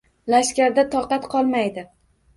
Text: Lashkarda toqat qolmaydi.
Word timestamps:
Lashkarda 0.33 0.85
toqat 0.95 1.27
qolmaydi. 1.37 1.89